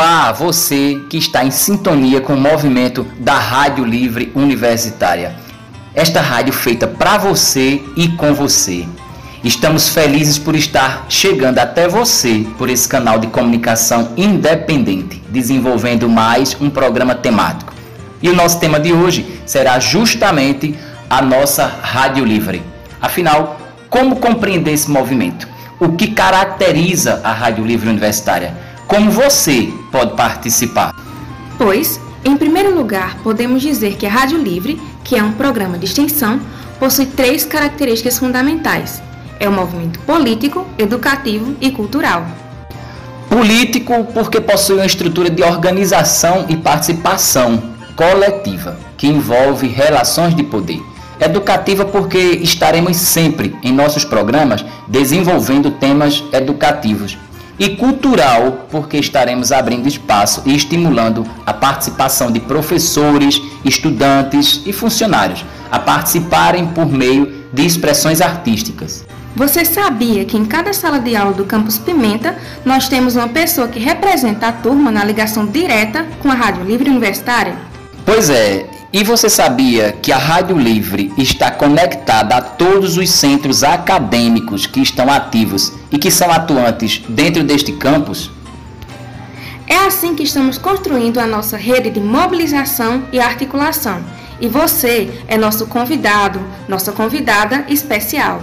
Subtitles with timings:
[0.00, 5.34] Olá, você que está em sintonia com o movimento da Rádio Livre Universitária.
[5.92, 8.86] Esta rádio feita para você e com você.
[9.42, 16.56] Estamos felizes por estar chegando até você por esse canal de comunicação independente, desenvolvendo mais
[16.60, 17.74] um programa temático.
[18.22, 20.76] E o nosso tema de hoje será justamente
[21.10, 22.62] a nossa Rádio Livre.
[23.02, 25.48] Afinal, como compreender esse movimento?
[25.80, 28.67] O que caracteriza a Rádio Livre Universitária?
[28.88, 30.94] Como você pode participar?
[31.58, 35.84] Pois, em primeiro lugar, podemos dizer que a Rádio Livre, que é um programa de
[35.84, 36.40] extensão,
[36.80, 39.02] possui três características fundamentais:
[39.38, 42.26] é um movimento político, educativo e cultural.
[43.28, 47.62] Político, porque possui uma estrutura de organização e participação
[47.94, 50.80] coletiva, que envolve relações de poder.
[51.20, 57.18] Educativa, porque estaremos sempre em nossos programas desenvolvendo temas educativos
[57.58, 65.44] e cultural, porque estaremos abrindo espaço e estimulando a participação de professores, estudantes e funcionários
[65.70, 69.04] a participarem por meio de expressões artísticas.
[69.36, 73.68] Você sabia que em cada sala de aula do campus Pimenta nós temos uma pessoa
[73.68, 77.54] que representa a turma na ligação direta com a Rádio Livre Universitária?
[78.04, 83.62] Pois é, e você sabia que a Rádio Livre está conectada a todos os centros
[83.62, 88.30] acadêmicos que estão ativos e que são atuantes dentro deste campus?
[89.66, 94.02] É assim que estamos construindo a nossa rede de mobilização e articulação.
[94.40, 98.42] E você é nosso convidado, nossa convidada especial.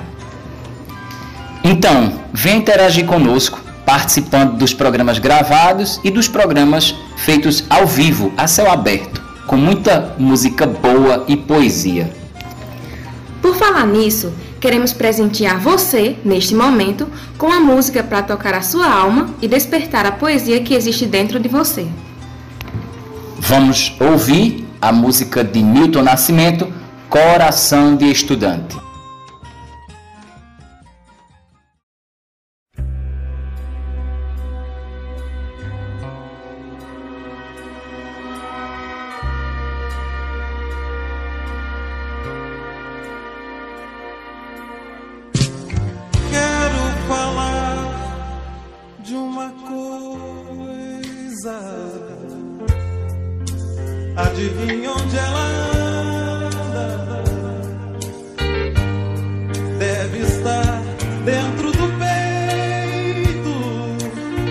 [1.63, 8.45] Então, vem interagir conosco, participando dos programas gravados e dos programas feitos ao vivo, a
[8.45, 12.11] céu aberto com muita música boa e poesia.
[13.41, 18.87] Por falar nisso, queremos presentear você, neste momento, com a música para tocar a sua
[18.87, 21.87] alma e despertar a poesia que existe dentro de você.
[23.37, 26.67] Vamos ouvir a música de Milton Nascimento,
[27.09, 28.84] Coração de Estudante.
[54.17, 55.45] Adivinha onde ela
[56.47, 57.23] anda?
[59.77, 60.81] Deve estar
[61.25, 63.49] dentro do peito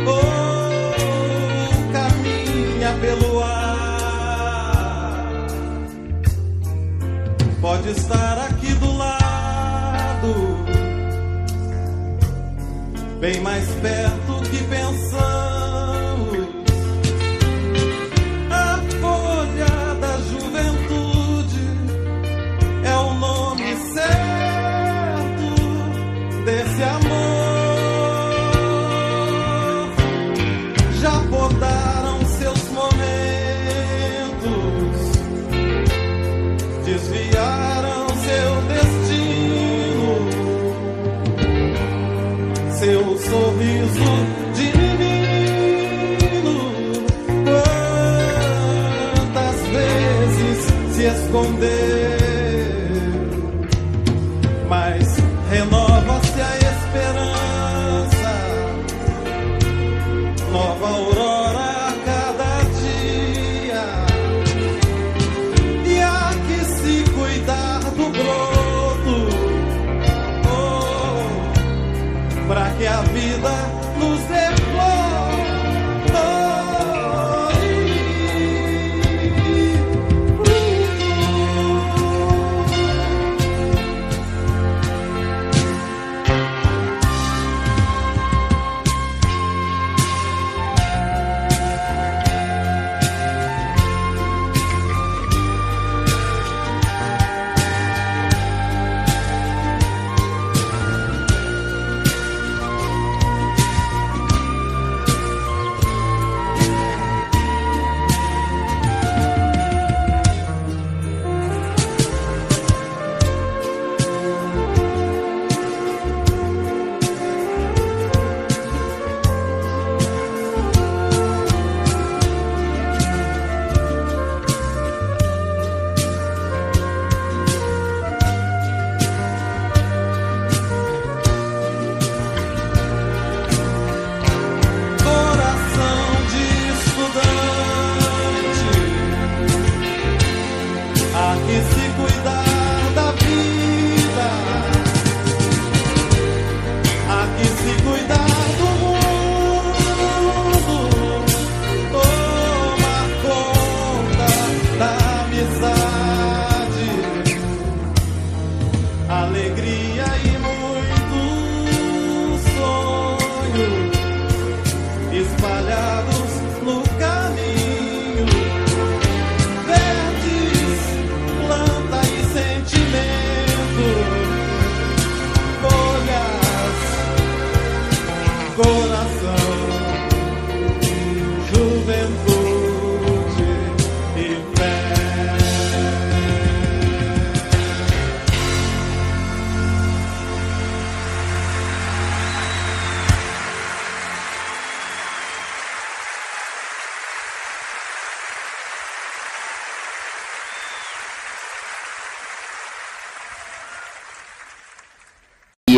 [0.06, 3.64] ou caminha pelo ar.
[7.62, 10.34] Pode estar aqui do lado,
[13.18, 14.13] bem mais perto
[26.74, 27.04] esse amor.
[31.00, 32.96] Já botaram seus momentos,
[36.84, 40.18] desviaram seu destino,
[42.72, 44.34] seu sorriso.
[51.06, 52.33] esconder.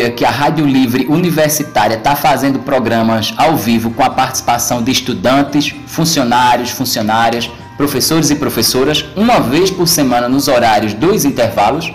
[0.07, 4.93] Dia que a Rádio Livre Universitária está fazendo programas ao vivo com a participação de
[4.93, 11.93] estudantes, funcionários, funcionárias, professores e professoras, uma vez por semana nos horários dos intervalos?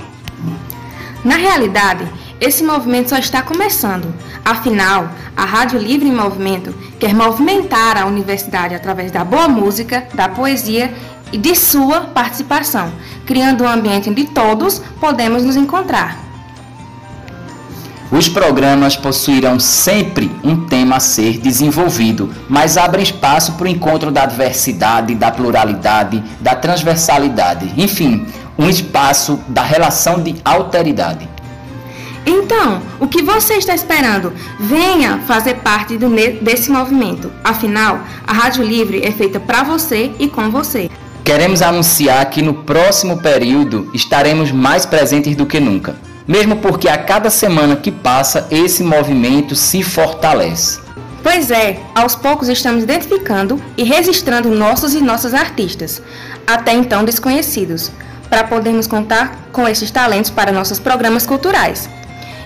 [1.23, 2.05] Na realidade,
[2.39, 4.13] esse movimento só está começando.
[4.43, 10.27] Afinal, a Rádio Livre em Movimento quer movimentar a universidade através da boa música, da
[10.27, 10.93] poesia
[11.31, 12.91] e de sua participação,
[13.25, 16.30] criando um ambiente onde todos podemos nos encontrar.
[18.11, 24.11] Os programas possuirão sempre um tema a ser desenvolvido, mas abrem espaço para o encontro
[24.11, 28.27] da diversidade, da pluralidade, da transversalidade, enfim,
[28.57, 31.29] um espaço da relação de alteridade.
[32.25, 34.33] Então, o que você está esperando?
[34.59, 36.09] Venha fazer parte do,
[36.41, 37.31] desse movimento.
[37.41, 40.91] Afinal, a Rádio Livre é feita para você e com você.
[41.23, 45.95] Queremos anunciar que no próximo período estaremos mais presentes do que nunca,
[46.27, 50.79] mesmo porque a cada semana que passa esse movimento se fortalece.
[51.23, 56.01] Pois é, aos poucos estamos identificando e registrando nossos e nossas artistas,
[56.47, 57.91] até então desconhecidos,
[58.29, 61.89] para podermos contar com esses talentos para nossos programas culturais.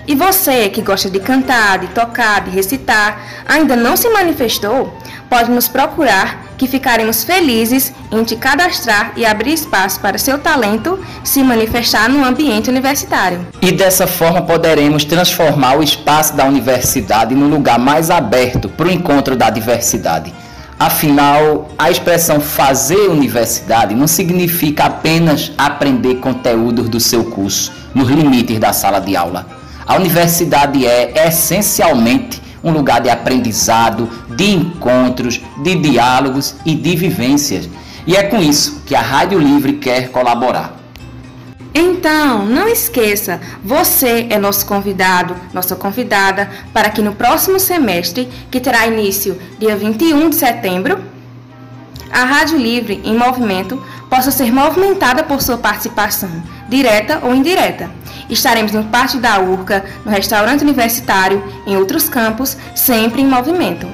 [0.06, 4.96] E você que gosta de cantar, de tocar, de recitar, ainda não se manifestou?
[5.28, 10.98] Pode nos procurar que ficaremos felizes em te cadastrar e abrir espaço para seu talento
[11.22, 13.46] se manifestar no ambiente universitário.
[13.60, 18.90] E dessa forma poderemos transformar o espaço da universidade num lugar mais aberto para o
[18.90, 20.32] encontro da diversidade.
[20.78, 28.58] Afinal, a expressão fazer universidade não significa apenas aprender conteúdos do seu curso nos limites
[28.58, 29.56] da sala de aula
[29.86, 37.68] a universidade é essencialmente um lugar de aprendizado, de encontros, de diálogos e de vivências.
[38.06, 40.76] E é com isso que a Rádio Livre quer colaborar.
[41.74, 48.60] Então, não esqueça, você é nosso convidado, nossa convidada, para que no próximo semestre, que
[48.60, 50.98] terá início dia 21 de setembro,
[52.10, 56.30] a Rádio Livre em Movimento possa ser movimentada por sua participação,
[56.68, 57.90] direta ou indireta.
[58.28, 63.86] Estaremos no Pátio da Urca, no restaurante universitário, em outros campos, sempre em movimento.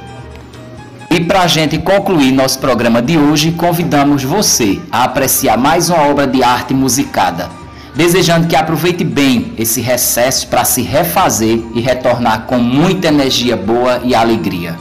[1.10, 6.08] E para a gente concluir nosso programa de hoje, convidamos você a apreciar mais uma
[6.08, 7.50] obra de arte musicada,
[7.94, 14.00] desejando que aproveite bem esse recesso para se refazer e retornar com muita energia boa
[14.02, 14.74] e alegria.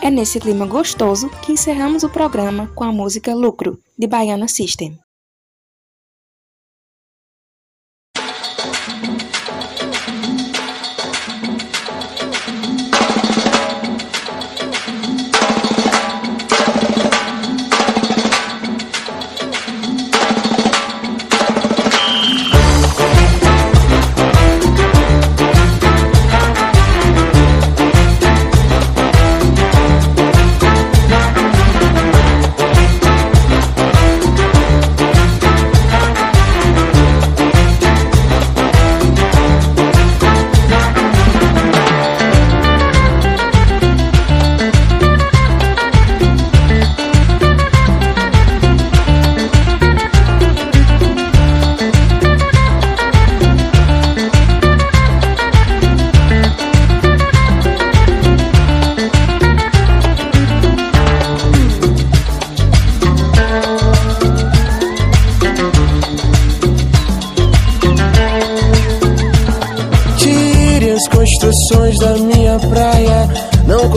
[0.00, 4.96] É nesse clima gostoso que encerramos o programa com a música Lucro, de Baiana System.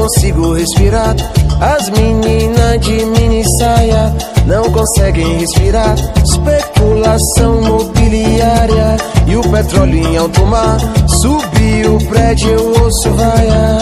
[0.01, 1.15] Consigo respirar.
[1.61, 4.11] As meninas de mini saia
[4.47, 5.95] não conseguem respirar.
[6.23, 10.79] Especulação mobiliária e o petróleo em alto mar.
[11.07, 13.77] Subiu o prédio, eu ouço vaia.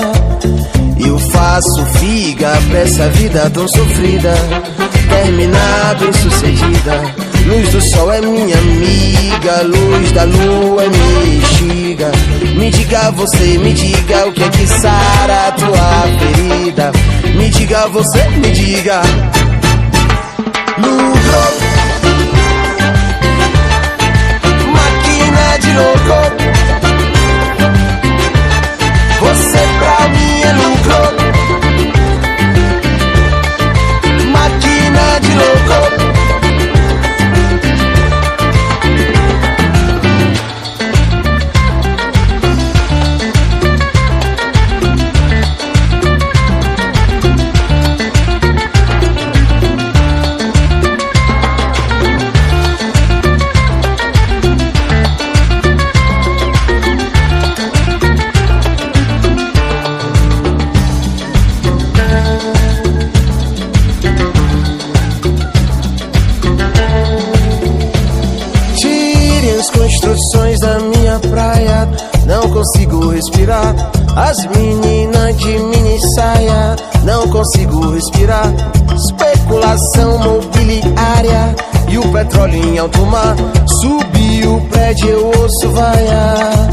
[0.99, 4.33] Eu faço figa pra essa vida tão sofrida.
[5.09, 7.28] Terminar bem sucedida.
[7.49, 12.11] Luz do sol é minha amiga, luz da lua é mexiga.
[12.55, 16.91] Me diga você, me diga o que é que sara a tua ferida.
[17.35, 19.01] Me diga você, me diga.
[20.77, 21.48] Lucro,
[69.59, 71.89] as construções da minha praia.
[72.25, 73.75] Não consigo respirar.
[74.15, 76.75] As meninas de mini saia.
[77.03, 78.47] Não consigo respirar.
[78.95, 81.55] Especulação mobiliária.
[81.89, 83.35] E o petróleo em alto mar.
[83.67, 86.69] Subi o prédio, eu ouço vaiar.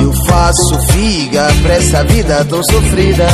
[0.00, 3.26] Eu faço figa pra essa vida tão sofrida.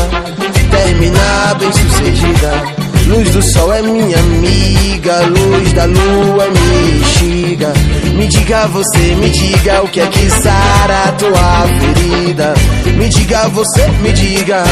[0.70, 2.89] Terminar bem sucedida
[3.20, 7.70] Luz do sol é minha amiga, luz da lua minha xiga.
[8.16, 12.54] Me diga você, me diga o que é que sara a tua ferida.
[12.96, 14.64] Me diga você, me diga.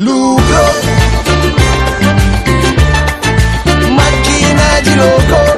[0.00, 0.42] Lucro,
[3.92, 5.51] máquina de louco.